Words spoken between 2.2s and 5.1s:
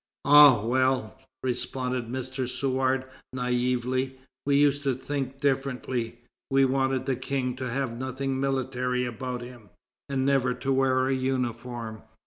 Suard, naïvely, 'we used to